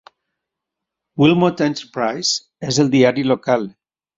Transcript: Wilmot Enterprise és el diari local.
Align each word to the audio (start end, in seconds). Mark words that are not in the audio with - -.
Wilmot 1.23 1.63
Enterprise 1.67 2.67
és 2.73 2.81
el 2.85 2.93
diari 2.99 3.29
local. 3.35 3.71